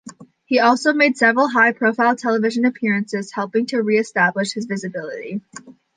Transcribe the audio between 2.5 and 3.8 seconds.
appearances, helping